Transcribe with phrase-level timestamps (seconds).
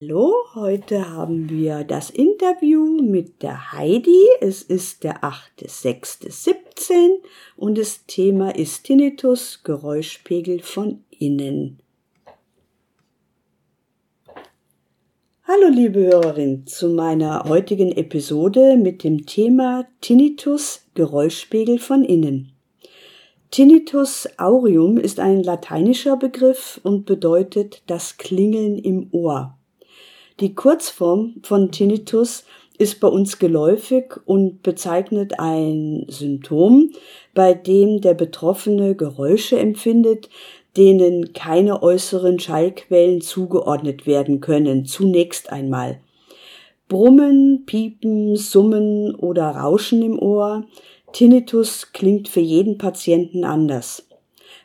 [0.00, 4.22] Hallo, heute haben wir das Interview mit der Heidi.
[4.40, 7.22] Es ist der 8.6.17
[7.56, 11.80] und das Thema ist Tinnitus, Geräuschpegel von innen.
[15.42, 22.52] Hallo liebe Hörerin zu meiner heutigen Episode mit dem Thema Tinnitus, Geräuschpegel von innen.
[23.50, 29.58] Tinnitus aureum ist ein lateinischer Begriff und bedeutet das Klingeln im Ohr.
[30.40, 32.44] Die Kurzform von Tinnitus
[32.76, 36.90] ist bei uns geläufig und bezeichnet ein Symptom,
[37.34, 40.28] bei dem der Betroffene Geräusche empfindet,
[40.76, 46.00] denen keine äußeren Schallquellen zugeordnet werden können, zunächst einmal.
[46.88, 50.64] Brummen, Piepen, Summen oder Rauschen im Ohr.
[51.12, 54.08] Tinnitus klingt für jeden Patienten anders.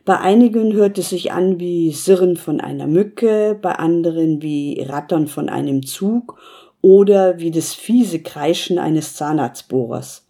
[0.05, 5.28] Bei einigen hört es sich an wie Sirren von einer Mücke, bei anderen wie Rattern
[5.28, 6.39] von einem Zug
[6.81, 10.25] oder wie das fiese Kreischen eines Zahnarztbohrers.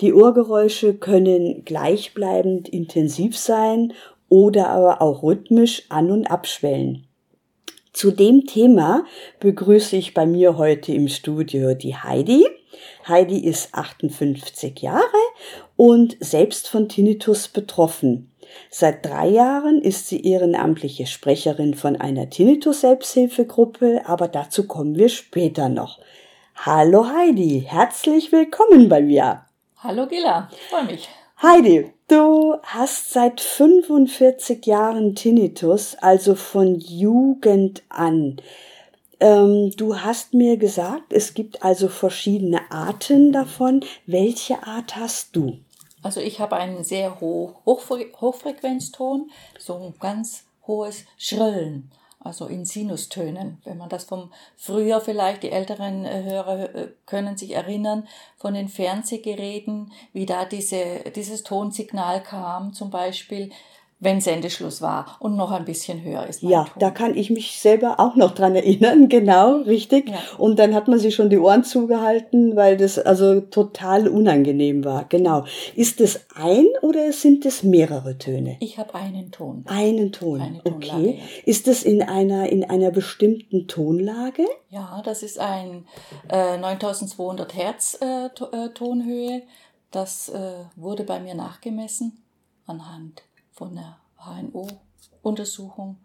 [0.00, 3.92] Die Ohrgeräusche können gleichbleibend intensiv sein
[4.28, 7.06] oder aber auch rhythmisch an- und abschwellen.
[7.92, 9.04] Zu dem Thema
[9.40, 12.46] begrüße ich bei mir heute im Studio die Heidi.
[13.06, 15.02] Heidi ist 58 Jahre
[15.76, 18.29] und selbst von Tinnitus betroffen.
[18.68, 25.68] Seit drei Jahren ist sie ehrenamtliche Sprecherin von einer Tinnitus-Selbsthilfegruppe, aber dazu kommen wir später
[25.68, 25.98] noch.
[26.56, 29.46] Hallo Heidi, herzlich willkommen bei mir.
[29.78, 31.08] Hallo Gilla, freue mich.
[31.42, 38.36] Heidi, du hast seit 45 Jahren Tinnitus, also von Jugend an.
[39.20, 43.84] Ähm, du hast mir gesagt, es gibt also verschiedene Arten davon.
[44.04, 45.58] Welche Art hast du?
[46.02, 51.90] Also ich habe einen sehr hoch, Hochfre Hochfrequenzton, so ein ganz hohes Schrillen,
[52.20, 53.58] also in Sinustönen.
[53.64, 58.54] Wenn man das vom früher vielleicht, die älteren äh, Hörer äh, können sich erinnern, von
[58.54, 63.50] den Fernsehgeräten, wie da diese, dieses Tonsignal kam, zum Beispiel
[64.00, 66.42] wenn Sendeschluss war und noch ein bisschen höher ist.
[66.42, 66.72] Ja, Ton.
[66.78, 70.08] da kann ich mich selber auch noch dran erinnern, genau, richtig.
[70.08, 70.18] Ja.
[70.38, 75.04] Und dann hat man sich schon die Ohren zugehalten, weil das also total unangenehm war.
[75.04, 75.44] Genau.
[75.76, 78.56] Ist es ein oder sind es mehrere Töne?
[78.60, 79.64] Ich habe einen Ton.
[79.66, 80.40] Einen Ton.
[80.40, 81.20] Eine Tonlage, okay.
[81.44, 84.46] Ist es in einer in einer bestimmten Tonlage?
[84.70, 85.86] Ja, das ist ein
[86.30, 89.42] äh, 9200 Hertz äh, äh, Tonhöhe.
[89.90, 92.22] Das äh, wurde bei mir nachgemessen
[92.66, 93.24] anhand
[93.60, 95.98] von der HNO-Untersuchung.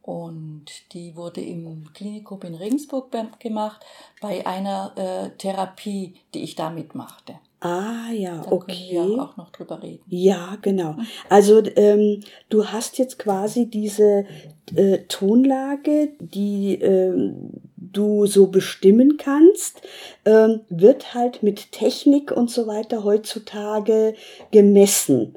[0.00, 3.84] Und die wurde im Klinikum in Regensburg gemacht
[4.20, 7.34] bei einer äh, Therapie, die ich da mitmachte.
[7.60, 8.96] Ah ja, da okay.
[8.96, 10.02] Können wir auch noch drüber reden.
[10.08, 10.96] Ja, genau.
[11.30, 12.20] Also ähm,
[12.50, 14.26] du hast jetzt quasi diese
[14.74, 19.80] äh, Tonlage, die ähm, du so bestimmen kannst,
[20.26, 24.14] ähm, wird halt mit Technik und so weiter heutzutage
[24.50, 25.36] gemessen.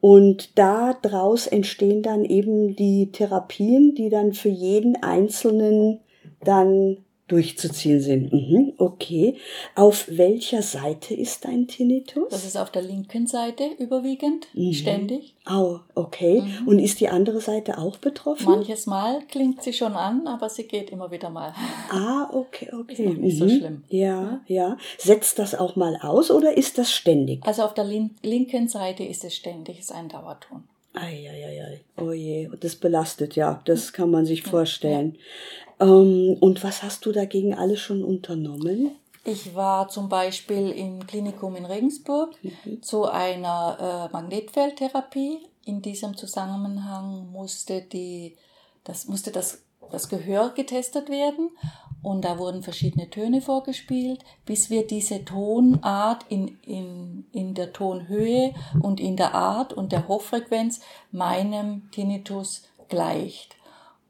[0.00, 6.00] Und daraus entstehen dann eben die Therapien, die dann für jeden Einzelnen
[6.44, 6.98] dann
[7.28, 8.32] durchzuziehen sind.
[8.32, 9.36] Mhm, okay.
[9.74, 12.28] Auf welcher Seite ist dein Tinnitus?
[12.30, 14.72] Das ist auf der linken Seite überwiegend, mhm.
[14.72, 15.34] ständig.
[15.48, 16.42] Oh, okay.
[16.42, 16.68] Mhm.
[16.68, 18.46] Und ist die andere Seite auch betroffen?
[18.46, 21.54] Manches Mal klingt sie schon an, aber sie geht immer wieder mal.
[21.90, 23.04] Ah, okay, okay.
[23.04, 23.84] Ist nicht so schlimm.
[23.88, 24.76] Ja, ja.
[24.98, 27.46] Setzt das auch mal aus oder ist das ständig?
[27.46, 30.64] Also auf der lin linken Seite ist es ständig, ist ein Dauerton.
[30.94, 35.16] Eieiei, oh je, das belastet ja, das kann man sich vorstellen.
[35.80, 38.92] Ähm, und was hast du dagegen alles schon unternommen?
[39.24, 42.82] Ich war zum Beispiel im Klinikum in Regensburg mhm.
[42.82, 45.40] zu einer äh, Magnetfeldtherapie.
[45.64, 48.36] In diesem Zusammenhang musste, die,
[48.84, 51.50] das, musste das, das Gehör getestet werden
[52.02, 58.54] und da wurden verschiedene Töne vorgespielt, bis wir diese Tonart in, in, in der Tonhöhe
[58.80, 60.80] und in der Art und der Hochfrequenz
[61.10, 63.56] meinem Tinnitus gleicht.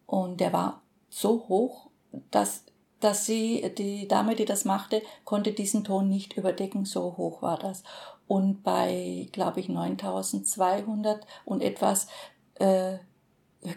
[0.07, 0.83] Und der war
[1.19, 1.91] so hoch,
[2.31, 2.65] dass,
[3.01, 7.59] dass sie, die Dame, die das machte, konnte diesen Ton nicht überdecken, so hoch war
[7.59, 7.83] das.
[8.27, 12.09] Und bei, glaube ich, 9200 und etwas
[12.57, 12.99] äh,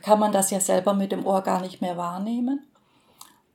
[0.01, 2.67] kann man das ja selber mit dem Ohr gar nicht mehr wahrnehmen.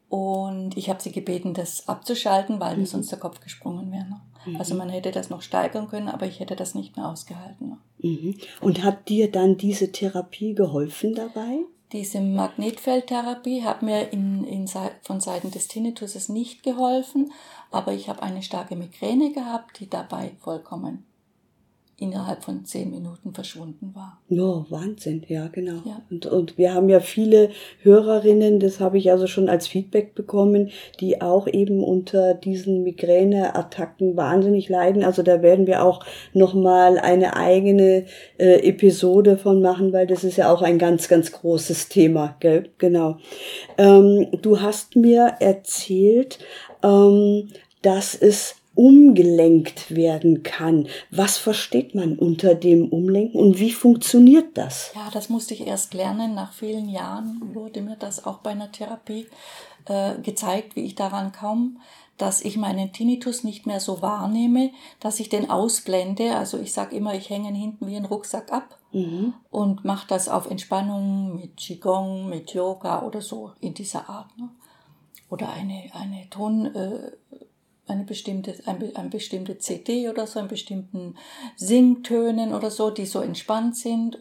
[0.08, 2.82] Und ich habe sie gebeten, das abzuschalten, weil mhm.
[2.82, 4.04] mir sonst der Kopf gesprungen wäre.
[4.04, 4.20] Ne?
[4.46, 4.56] Mhm.
[4.56, 7.78] Also man hätte das noch steigern können, aber ich hätte das nicht mehr ausgehalten.
[7.98, 8.36] Mhm.
[8.60, 11.64] Und hat dir dann diese Therapie geholfen dabei?
[11.96, 14.68] Diese Magnetfeldtherapie hat mir in, in,
[15.00, 17.32] von Seiten des Tinnituses nicht geholfen,
[17.70, 21.06] aber ich habe eine starke Migräne gehabt, die dabei vollkommen
[21.98, 24.20] innerhalb von zehn Minuten verschwunden war.
[24.28, 25.80] Ja, Wahnsinn, ja, genau.
[25.86, 26.02] Ja.
[26.10, 27.50] Und, und wir haben ja viele
[27.82, 30.70] Hörerinnen, das habe ich also schon als Feedback bekommen,
[31.00, 35.04] die auch eben unter diesen Migräneattacken wahnsinnig leiden.
[35.04, 36.04] Also da werden wir auch
[36.34, 38.04] nochmal eine eigene
[38.38, 42.68] äh, Episode von machen, weil das ist ja auch ein ganz, ganz großes Thema, gell?
[42.76, 43.16] Genau.
[43.78, 46.38] Ähm, du hast mir erzählt,
[46.82, 47.48] ähm,
[47.80, 50.86] dass es umgelenkt werden kann.
[51.10, 54.92] Was versteht man unter dem Umlenken und wie funktioniert das?
[54.94, 56.34] Ja, das musste ich erst lernen.
[56.34, 59.26] Nach vielen Jahren wurde mir das auch bei einer Therapie
[59.86, 61.76] äh, gezeigt, wie ich daran komme,
[62.18, 64.70] dass ich meinen Tinnitus nicht mehr so wahrnehme,
[65.00, 66.36] dass ich den ausblende.
[66.36, 69.34] Also ich sage immer, ich hänge hinten wie ein Rucksack ab mhm.
[69.50, 74.36] und mache das auf Entspannung mit Qigong, mit Yoga oder so in dieser Art.
[74.38, 74.50] Ne?
[75.30, 76.66] Oder eine, eine Ton...
[76.66, 77.12] Äh,
[77.86, 81.14] eine bestimmte, ein, ein bestimmte CD oder so, einen bestimmten
[81.56, 84.18] Singtönen oder so, die so entspannt sind,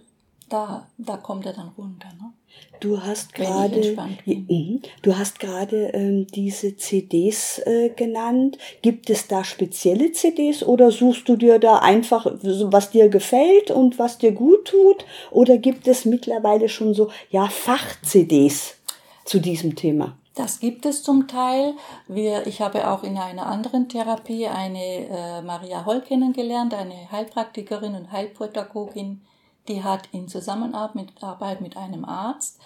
[0.50, 2.09] da, da kommt er dann runter.
[2.19, 2.31] Ne?
[2.79, 3.95] Du hast gerade,
[4.25, 4.81] mhm.
[5.01, 8.57] du hast gerade ähm, diese CDs äh, genannt.
[8.81, 13.97] Gibt es da spezielle CDs oder suchst du dir da einfach, was dir gefällt und
[13.97, 15.06] was dir gut tut?
[15.31, 18.75] Oder gibt es mittlerweile schon so, ja, Fach-CDs
[19.23, 20.17] zu diesem Thema?
[20.36, 21.76] Das gibt es zum Teil.
[22.08, 27.96] Wir, ich habe auch in einer anderen Therapie eine äh, Maria Holl kennengelernt, eine Heilpraktikerin
[27.96, 29.22] und Heilpädagogin,
[29.70, 32.60] die hat in Zusammenarbeit mit einem Arzt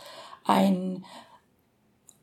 [0.43, 1.05] ein,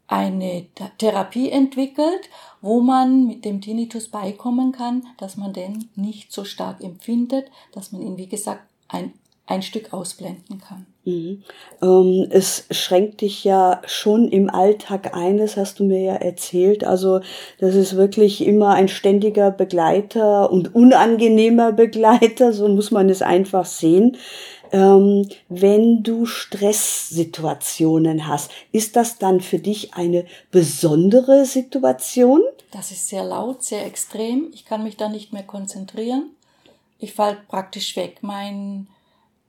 [0.09, 0.67] eine
[0.99, 2.29] Therapie entwickelt,
[2.61, 7.93] wo man mit dem Tinnitus beikommen kann, dass man den nicht so stark empfindet, dass
[7.93, 9.15] man ihn, wie gesagt, ein,
[9.47, 10.87] ein Stück ausblenden kann.
[11.07, 11.43] Mhm.
[11.83, 16.83] Ähm, es schränkt dich ja schon im Alltag ein, das hast du mir ja erzählt.
[16.83, 17.21] Also
[17.61, 23.67] das ist wirklich immer ein ständiger Begleiter und unangenehmer Begleiter, so muss man es einfach
[23.67, 24.17] sehen.
[24.73, 32.43] Ähm, wenn du Stresssituationen hast, ist das dann für dich eine besondere Situation?
[32.73, 34.51] Das ist sehr laut, sehr extrem.
[34.53, 36.31] Ich kann mich da nicht mehr konzentrieren.
[36.99, 38.17] Ich falle praktisch weg.
[38.23, 38.89] Mein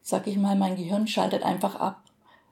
[0.08, 2.02] sag ich mal, mein Gehirn schaltet einfach ab.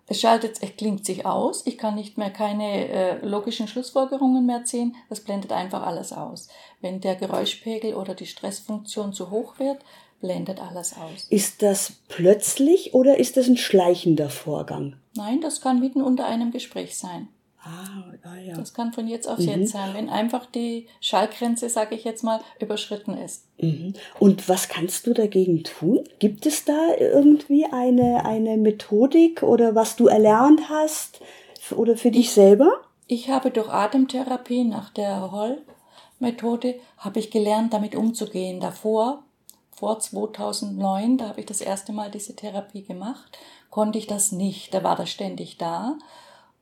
[0.08, 4.66] Es schaltet, es klingt sich aus, ich kann nicht mehr keine äh, logischen Schlussfolgerungen mehr
[4.66, 6.50] ziehen, das blendet einfach alles aus.
[6.82, 9.78] Wenn der Geräuschpegel oder die Stressfunktion zu hoch wird,
[10.20, 11.28] blendet alles aus.
[11.30, 14.98] Ist das plötzlich oder ist das ein schleichender Vorgang?
[15.16, 17.30] Nein, das kann mitten unter einem Gespräch sein.
[17.68, 18.56] Ah, ah, ja.
[18.56, 19.48] Das kann von jetzt auf mhm.
[19.48, 23.48] jetzt sein, wenn einfach die Schallgrenze, sage ich jetzt mal, überschritten ist.
[23.60, 23.94] Mhm.
[24.20, 26.04] Und was kannst du dagegen tun?
[26.20, 31.22] Gibt es da irgendwie eine, eine Methodik oder was du erlernt hast
[31.76, 32.72] oder für dich selber?
[33.08, 38.60] Ich habe durch Atemtherapie nach der Holl-Methode habe ich gelernt, damit umzugehen.
[38.60, 39.24] Davor,
[39.72, 43.40] vor 2009, da habe ich das erste Mal diese Therapie gemacht,
[43.72, 44.72] konnte ich das nicht.
[44.72, 45.98] Da war das ständig da.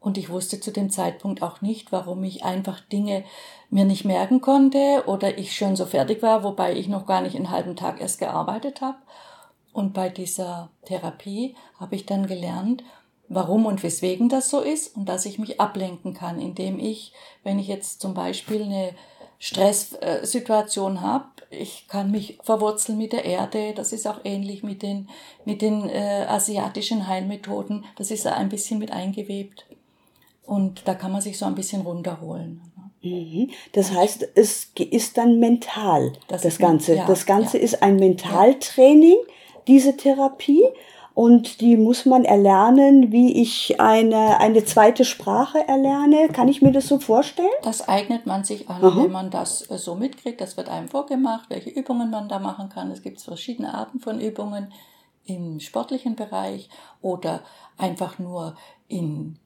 [0.04, 3.24] Und ich wusste zu dem Zeitpunkt auch nicht, warum ich einfach Dinge
[3.70, 7.38] mir nicht merken konnte oder ich schon so fertig war, wobei ich noch gar nicht
[7.38, 8.98] einen halben Tag erst gearbeitet habe.
[9.72, 12.84] Und bei dieser Therapie habe ich dann gelernt,
[13.30, 17.13] warum und weswegen das so ist und dass ich mich ablenken kann, indem ich,
[17.44, 18.94] wenn ich jetzt zum Beispiel eine
[19.39, 25.08] Stresssituation habe, ich kann mich verwurzeln mit der Erde, das ist auch ähnlich mit den,
[25.46, 29.66] mit den äh, asiatischen Heilmethoden, das ist ein bisschen mit eingewebt.
[30.46, 32.62] Und da kann man sich so ein bisschen runterholen.
[33.02, 33.52] Mhm.
[33.74, 36.96] Das heißt, es ist dann mental, das, das Ganze.
[36.96, 37.64] Ja, das Ganze ja.
[37.64, 39.18] ist ein Mentaltraining,
[39.68, 40.64] diese Therapie.
[41.16, 46.30] Und die muss man erlernen, wie ich eine, eine zweite Sprache erlerne.
[46.30, 47.52] Kann ich mir das so vorstellen?
[47.62, 49.04] Das eignet man sich an, Aha.
[49.04, 50.42] wenn man das äh, so mitkriegt.
[50.42, 52.90] Das wird einem vorgemacht, welche Übungen man da machen kann.
[52.90, 54.74] Es gibt verschiedene Arten von Übungen
[55.26, 56.68] im sportlichen Bereich
[57.02, 57.42] oder
[57.78, 58.56] einfach nur
[58.88, 59.38] in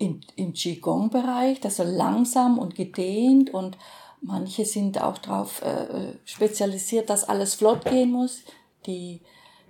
[0.00, 3.76] im, im Qigong-Bereich, das so langsam und gedehnt und
[4.22, 8.40] manche sind auch darauf äh, spezialisiert, dass alles flott gehen muss.
[8.86, 9.20] Die,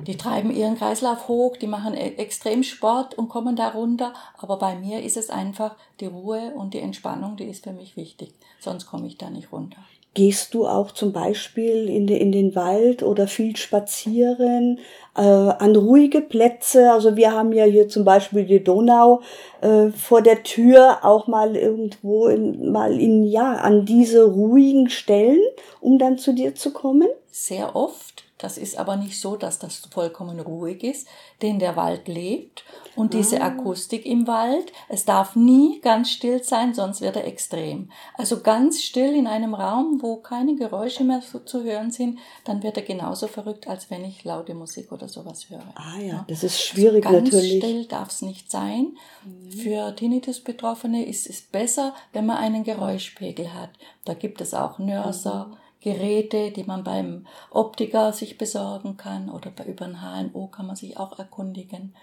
[0.07, 4.15] die treiben ihren Kreislauf hoch, die machen e extrem Sport und kommen da runter.
[4.39, 7.97] Aber bei mir ist es einfach die Ruhe und die Entspannung, die ist für mich
[7.97, 8.33] wichtig.
[8.61, 9.83] Sonst komme ich da nicht runter.
[10.15, 14.81] Gehst du auch zum Beispiel in, de, in den Wald oder viel spazieren,
[15.17, 16.91] äh, an ruhige Plätze?
[16.91, 19.21] Also wir haben ja hier zum Beispiel die Donau
[19.61, 25.41] äh, vor der Tür, auch mal irgendwo in, mal in, ja, an diese ruhigen Stellen,
[25.81, 27.09] um dann zu dir zu kommen?
[27.31, 28.25] Sehr oft.
[28.37, 31.07] Das ist aber nicht so, dass das vollkommen ruhig ist,
[31.43, 32.65] denn der Wald lebt
[33.01, 33.47] und diese ah.
[33.47, 37.91] Akustik im Wald, es darf nie ganz still sein, sonst wird er extrem.
[38.13, 42.77] Also ganz still in einem Raum, wo keine Geräusche mehr zu hören sind, dann wird
[42.77, 45.73] er genauso verrückt, als wenn ich laute Musik oder sowas höre.
[45.77, 47.61] Ah ja, das ist schwierig also ganz natürlich.
[47.61, 48.99] Ganz still darf es nicht sein.
[49.25, 49.51] Mhm.
[49.51, 53.71] Für Tinnitus-Betroffene ist es besser, wenn man einen Geräuschpegel hat.
[54.05, 55.47] Da gibt es auch Nörser.
[55.47, 60.67] Mhm Geräte, die man beim Optiker sich besorgen kann oder bei, über ein HNO kann
[60.67, 61.95] man sich auch erkundigen.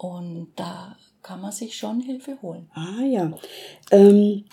[0.00, 2.70] Und da kann man sich schon Hilfe holen.
[2.72, 3.30] Ah ja.
[3.90, 4.46] Ähm,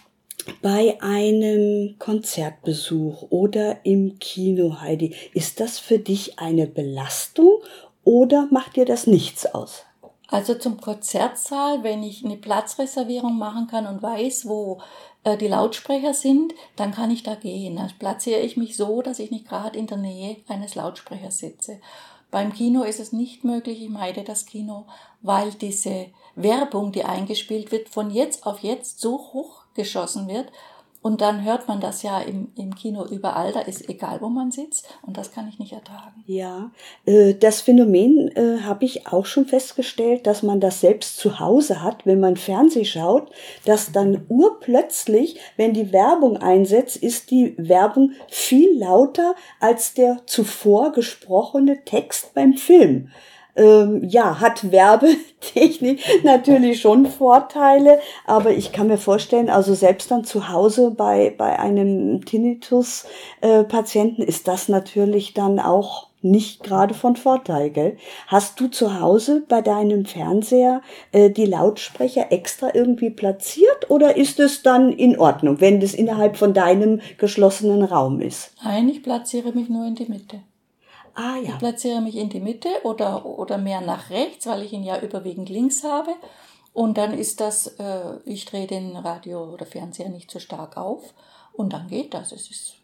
[0.62, 7.62] bei einem Konzertbesuch oder im Kino, Heidi, ist das für dich eine Belastung
[8.04, 9.86] oder macht dir das nichts aus?
[10.28, 14.82] Also zum Konzertsaal, wenn ich eine Platzreservierung machen kann und weiß, wo
[15.24, 17.78] äh, die Lautsprecher sind, dann kann ich da gehen.
[17.78, 21.80] Dann platziere ich mich so, dass ich nicht gerade in der Nähe eines Lautsprechers sitze.
[22.30, 24.86] Beim Kino ist es nicht möglich, ich meide das Kino,
[25.22, 30.52] weil diese Werbung, die eingespielt wird, von jetzt auf jetzt so hoch geschossen wird,
[31.08, 34.52] und dann hört man das ja im, im Kino überall, da ist egal, wo man
[34.52, 36.24] sitzt und das kann ich nicht ertragen.
[36.26, 36.72] Ja,
[37.06, 41.82] äh, das Phänomen äh, habe ich auch schon festgestellt, dass man das selbst zu Hause
[41.82, 43.30] hat, wenn man Fernseh schaut,
[43.64, 50.92] dass dann urplötzlich, wenn die Werbung einsetzt, ist die Werbung viel lauter als der zuvor
[50.92, 53.12] gesprochene Text beim Film
[53.58, 60.24] ähm, ja, hat Werbetechnik natürlich schon Vorteile, aber ich kann mir vorstellen, also selbst dann
[60.24, 67.16] zu Hause bei, bei einem Tinnitus-Patienten äh, ist das natürlich dann auch nicht gerade von
[67.16, 67.98] Vorteil, gell?
[68.28, 74.40] Hast du zu Hause bei deinem Fernseher äh, die Lautsprecher extra irgendwie platziert oder ist
[74.40, 78.52] es dann in Ordnung, wenn das innerhalb von deinem geschlossenen Raum ist?
[78.64, 80.42] Nein, ich platziere mich nur in die Mitte.
[81.18, 81.50] Ah, ja.
[81.50, 85.02] Ich platziere mich in die Mitte oder, oder mehr nach rechts, weil ich ihn ja
[85.02, 86.12] überwiegend links habe.
[86.74, 91.16] Und dann ist das, äh, ich drehe den Radio oder Fernseher nicht so stark auf.
[91.54, 92.32] Und dann geht das.
[92.32, 92.76] Es ist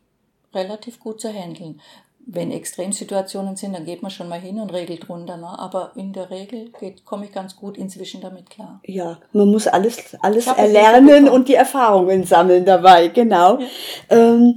[0.52, 1.80] relativ gut zu handeln.
[2.26, 5.38] Wenn Extremsituationen sind, dann geht man schon mal hin und regelt runter.
[5.38, 5.60] Ne?
[5.60, 6.72] Aber in der Regel
[7.06, 8.82] komme ich ganz gut inzwischen damit klar.
[8.84, 13.60] Ja, man muss alles, alles erlernen und die Erfahrungen sammeln dabei, genau.
[13.60, 13.68] Ja.
[14.10, 14.56] Ähm,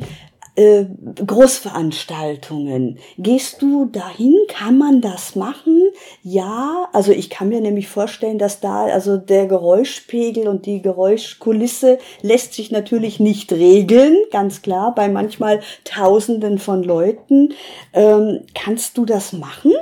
[0.56, 0.86] äh,
[1.24, 2.98] Großveranstaltungen.
[3.18, 4.34] Gehst du dahin?
[4.48, 5.82] Kann man das machen?
[6.22, 11.98] Ja, also ich kann mir nämlich vorstellen, dass da also der Geräuschpegel und die Geräuschkulisse
[12.22, 17.54] lässt sich natürlich nicht regeln, ganz klar, bei manchmal Tausenden von Leuten.
[17.92, 19.72] Ähm, kannst du das machen?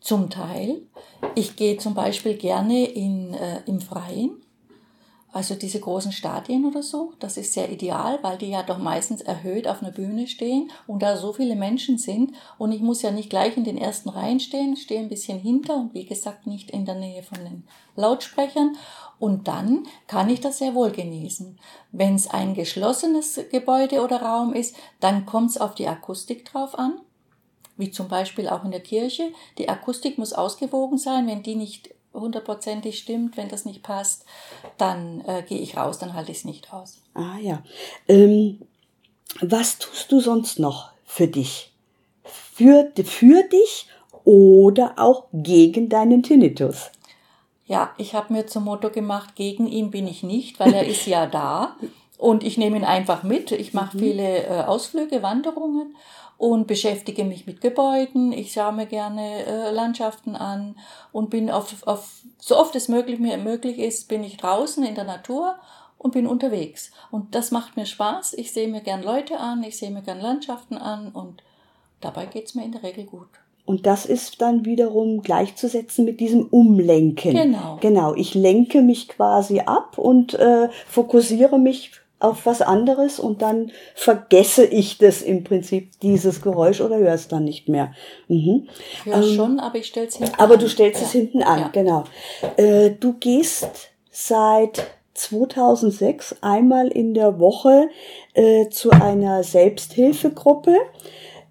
[0.00, 0.82] Zum Teil.
[1.34, 4.44] Ich gehe zum Beispiel gerne in, äh, im Freien
[5.34, 9.20] also diese großen Stadien oder so, das ist sehr ideal, weil die ja doch meistens
[9.20, 12.34] erhöht auf einer Bühne stehen und da so viele Menschen sind.
[12.56, 15.74] Und ich muss ja nicht gleich in den ersten Reihen stehen, stehe ein bisschen hinter
[15.74, 17.64] und wie gesagt nicht in der Nähe von den
[17.96, 18.76] Lautsprechern.
[19.18, 21.58] Und dann kann ich das sehr wohl genießen.
[21.90, 26.78] Wenn es ein geschlossenes Gebäude oder Raum ist, dann kommt es auf die Akustik drauf
[26.78, 27.00] an
[27.76, 29.32] wie zum Beispiel auch in der Kirche.
[29.58, 31.26] Die Akustik muss ausgewogen sein.
[31.26, 34.24] Wenn die nicht hundertprozentig stimmt, wenn das nicht passt,
[34.78, 37.02] dann äh, gehe ich raus, dann halte ich es nicht aus.
[37.14, 37.62] Ah ja.
[38.08, 38.60] Ähm,
[39.40, 41.72] was tust du sonst noch für dich?
[42.24, 43.88] Für, für dich
[44.24, 46.90] oder auch gegen deinen Tinnitus?
[47.66, 51.06] Ja, ich habe mir zum Motto gemacht, gegen ihn bin ich nicht, weil er ist
[51.06, 51.76] ja da
[52.18, 53.52] und ich nehme ihn einfach mit.
[53.52, 54.00] Ich mache mhm.
[54.00, 55.96] viele äh, Ausflüge, Wanderungen
[56.44, 58.30] und beschäftige mich mit Gebäuden.
[58.30, 60.76] Ich schaue mir gerne äh, Landschaften an
[61.10, 64.94] und bin auf, auf so oft es möglich, mir möglich ist, bin ich draußen in
[64.94, 65.54] der Natur
[65.96, 66.92] und bin unterwegs.
[67.10, 68.34] Und das macht mir Spaß.
[68.34, 71.42] Ich sehe mir gern Leute an, ich sehe mir gern Landschaften an und
[72.02, 73.28] dabei geht's mir in der Regel gut.
[73.64, 77.32] Und das ist dann wiederum gleichzusetzen mit diesem Umlenken.
[77.32, 77.78] Genau.
[77.80, 78.14] Genau.
[78.16, 81.92] Ich lenke mich quasi ab und äh, fokussiere mich
[82.24, 87.28] auf was anderes und dann vergesse ich das im Prinzip, dieses Geräusch oder höre es
[87.28, 87.92] dann nicht mehr.
[88.28, 88.68] Mhm.
[89.04, 90.50] Ja, ähm, schon, aber ich stelle es hinten aber an.
[90.50, 91.06] Aber du stellst ja.
[91.06, 91.68] es hinten an, ja.
[91.68, 92.04] genau.
[92.56, 97.88] Äh, du gehst seit 2006 einmal in der Woche
[98.32, 100.76] äh, zu einer Selbsthilfegruppe.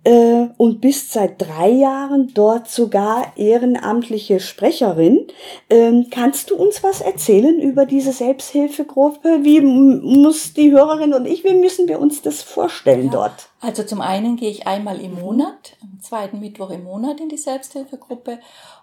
[0.04, 5.28] Äh, und bist seit drei Jahren dort sogar ehrenamtliche Sprecherin.
[5.70, 9.40] Ähm, kannst du uns was erzählen über diese Selbsthilfegruppe?
[9.44, 13.12] Wie muss die Hörerin und ich, wie müssen wir uns das vorstellen ja.
[13.12, 13.50] dort?
[13.62, 17.38] Also zum einen gehe ich einmal im Monat, am zweiten Mittwoch im Monat in die
[17.38, 18.40] Selbsthilfegruppe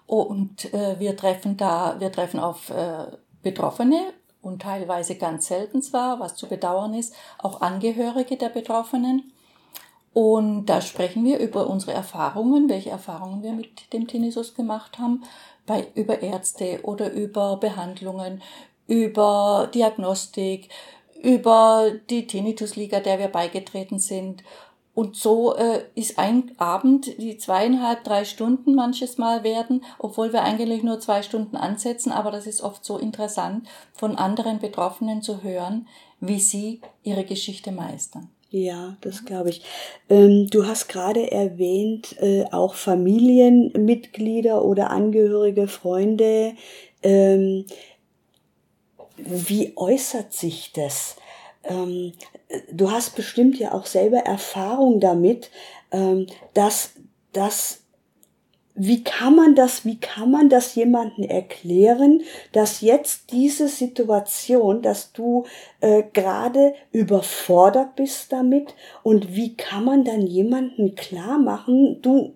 [0.07, 3.07] und äh, wir treffen da, wir treffen auf äh,
[3.43, 3.99] Betroffene
[4.43, 9.33] und teilweise ganz selten zwar, was zu bedauern ist, auch Angehörige der Betroffenen.
[10.13, 15.23] Und da sprechen wir über unsere Erfahrungen, welche Erfahrungen wir mit dem Tinnitus gemacht haben,
[15.67, 18.43] bei, über Ärzte oder über Behandlungen,
[18.89, 20.69] über Diagnostik,
[21.23, 24.43] über die Tinnitusliga, der wir beigetreten sind.
[24.95, 30.43] Und so äh, ist ein Abend, die zweieinhalb, drei Stunden manches Mal werden, obwohl wir
[30.43, 35.45] eigentlich nur zwei Stunden ansetzen, aber das ist oft so interessant, von anderen Betroffenen zu
[35.45, 35.87] hören,
[36.19, 38.29] wie sie ihre Geschichte meistern.
[38.53, 39.63] Ja, das glaube ich.
[40.09, 46.55] Ähm, du hast gerade erwähnt, äh, auch Familienmitglieder oder Angehörige, Freunde.
[47.03, 47.65] Ähm,
[49.17, 51.17] wie äußert sich das?
[51.65, 52.13] Ähm,
[52.73, 55.51] du hast bestimmt ja auch selber Erfahrung damit,
[55.93, 56.95] ähm, dass,
[57.33, 57.80] dass
[58.75, 62.23] wie kann man das, wie kann man das jemanden erklären,
[62.53, 65.45] dass jetzt diese Situation, dass du
[65.81, 72.35] äh, gerade überfordert bist damit und wie kann man dann jemanden klar machen, du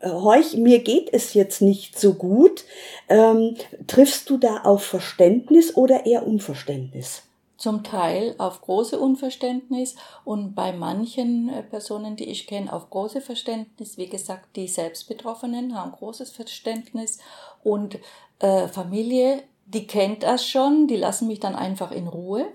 [0.00, 2.64] äh, Heuch, mir geht es jetzt nicht so gut.
[3.08, 7.22] Ähm, triffst du da auf Verständnis oder eher Unverständnis?
[7.62, 13.20] Zum Teil auf große Unverständnis und bei manchen äh, Personen, die ich kenne, auf große
[13.20, 13.96] Verständnis.
[13.96, 17.20] Wie gesagt, die Selbstbetroffenen haben großes Verständnis
[17.62, 18.00] und
[18.40, 22.48] äh, Familie, die kennt das schon, die lassen mich dann einfach in Ruhe.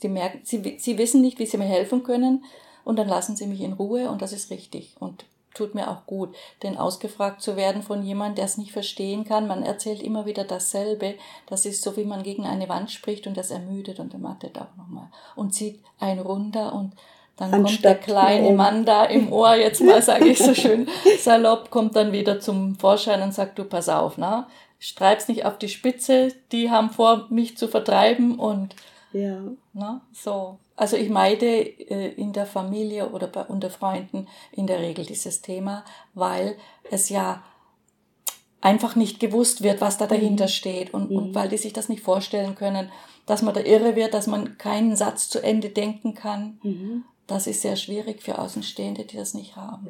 [0.00, 2.44] Sie merken, sie, sie wissen nicht, wie sie mir helfen können
[2.84, 4.96] und dann lassen sie mich in Ruhe und das ist richtig.
[4.98, 5.24] Und
[5.58, 9.46] tut mir auch gut, denn ausgefragt zu werden von jemand, der es nicht verstehen kann,
[9.46, 11.14] man erzählt immer wieder dasselbe,
[11.46, 14.76] das ist so, wie man gegen eine Wand spricht und das ermüdet und ermattet auch
[14.76, 16.94] nochmal und zieht einen runter und
[17.36, 20.88] dann Anstatt kommt der kleine Mann da im Ohr, jetzt mal sage ich so schön
[21.20, 24.48] salopp, kommt dann wieder zum Vorschein und sagt, du pass auf, na,
[24.80, 28.74] streib's nicht auf die Spitze, die haben vor, mich zu vertreiben und
[29.12, 29.40] ja.
[29.72, 30.58] na, so.
[30.78, 35.42] Also ich meide äh, in der Familie oder bei, unter Freunden in der Regel dieses
[35.42, 36.56] Thema, weil
[36.88, 37.42] es ja
[38.60, 40.50] einfach nicht gewusst wird, was da dahinter mhm.
[40.50, 41.16] steht und, mhm.
[41.16, 42.92] und weil die sich das nicht vorstellen können,
[43.26, 46.60] dass man da irre wird, dass man keinen Satz zu Ende denken kann.
[46.62, 47.04] Mhm.
[47.26, 49.88] Das ist sehr schwierig für Außenstehende, die das nicht haben.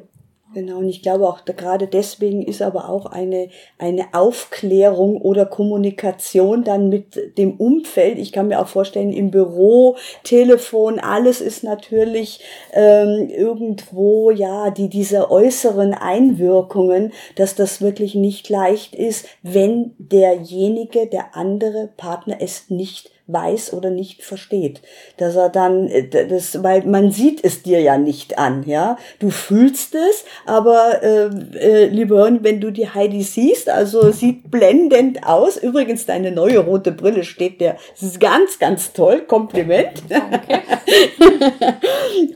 [0.51, 6.63] Genau, und ich glaube auch gerade deswegen ist aber auch eine, eine Aufklärung oder Kommunikation
[6.63, 8.17] dann mit dem Umfeld.
[8.17, 12.39] Ich kann mir auch vorstellen, im Büro, Telefon, alles ist natürlich
[12.73, 21.05] ähm, irgendwo, ja, die, diese äußeren Einwirkungen, dass das wirklich nicht leicht ist, wenn derjenige,
[21.05, 24.81] der andere Partner es nicht weiß oder nicht versteht.
[25.17, 28.97] Dass er dann, äh, das, weil man sieht es dir ja nicht an, ja.
[29.19, 34.49] Du fühlst es, aber äh, äh, liebe Hörer, wenn du die Heidi siehst, also sieht
[34.51, 35.57] blendend aus.
[35.57, 37.77] Übrigens, deine neue rote Brille steht der.
[37.91, 39.21] Das ist ganz, ganz toll.
[39.21, 40.03] Kompliment.
[40.09, 40.61] Danke.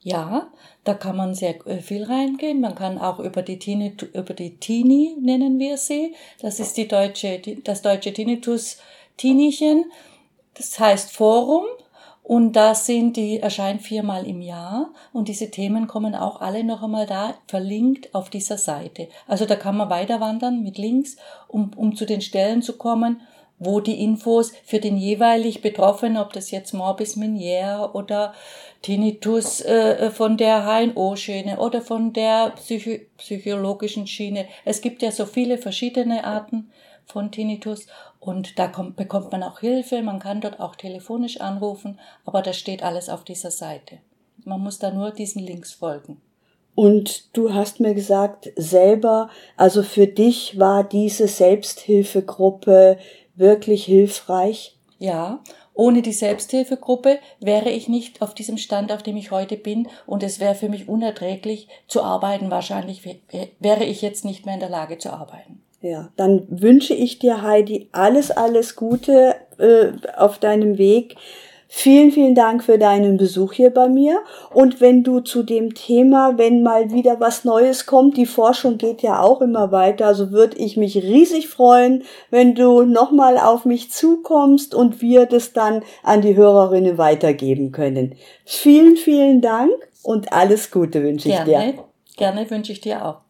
[0.00, 0.48] Ja,
[0.84, 2.60] da kann man sehr äh, viel reingehen.
[2.60, 6.14] Man kann auch über die Tini, über die Tini nennen wir sie.
[6.40, 8.78] Das ist die deutsche, das deutsche Tinnitus
[9.16, 9.84] Tinichen.
[10.54, 11.64] Das heißt Forum.
[12.24, 14.90] Und da sind die, erscheinen viermal im Jahr.
[15.12, 19.08] Und diese Themen kommen auch alle noch einmal da, verlinkt auf dieser Seite.
[19.26, 21.16] Also da kann man weiter wandern mit Links,
[21.48, 23.20] um, um zu den Stellen zu kommen,
[23.58, 28.34] wo die Infos für den jeweilig Betroffenen, ob das jetzt Morbus Miniere oder
[28.82, 34.46] Tinnitus äh, von der HNO-Schiene oder von der Psycho psychologischen Schiene.
[34.64, 36.70] Es gibt ja so viele verschiedene Arten
[37.06, 37.86] von Tinnitus
[38.18, 40.02] und da kommt, bekommt man auch Hilfe.
[40.02, 43.98] Man kann dort auch telefonisch anrufen, aber das steht alles auf dieser Seite.
[44.44, 46.20] Man muss da nur diesen Links folgen.
[46.74, 52.96] Und du hast mir gesagt, selber, also für dich war diese Selbsthilfegruppe
[53.34, 54.76] wirklich hilfreich?
[54.98, 55.40] Ja,
[55.74, 60.22] ohne die Selbsthilfegruppe wäre ich nicht auf diesem Stand, auf dem ich heute bin, und
[60.22, 62.50] es wäre für mich unerträglich zu arbeiten.
[62.50, 63.02] Wahrscheinlich
[63.58, 65.62] wäre ich jetzt nicht mehr in der Lage zu arbeiten.
[65.80, 71.16] Ja, dann wünsche ich dir, Heidi, alles, alles Gute äh, auf deinem Weg.
[71.74, 74.20] Vielen, vielen Dank für deinen Besuch hier bei mir.
[74.52, 79.00] Und wenn du zu dem Thema, wenn mal wieder was Neues kommt, die Forschung geht
[79.00, 83.90] ja auch immer weiter, also würde ich mich riesig freuen, wenn du nochmal auf mich
[83.90, 88.16] zukommst und wir das dann an die Hörerinnen weitergeben können.
[88.44, 91.84] Vielen, vielen Dank und alles Gute wünsche ich gerne, dir.
[92.18, 93.20] Gerne wünsche ich dir auch.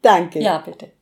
[0.00, 0.38] Danke.
[0.40, 0.93] Ja, bitte.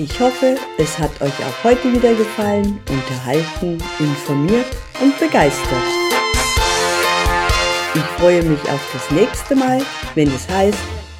[0.00, 4.66] Ich hoffe, es hat euch auch heute wieder gefallen, unterhalten, informiert
[5.00, 5.82] und begeistert.
[7.96, 9.82] Ich freue mich auf das nächste Mal,
[10.14, 10.78] wenn es heißt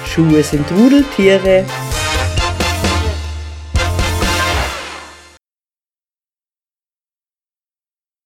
[0.05, 1.65] Schuhe sind Rudeltiere,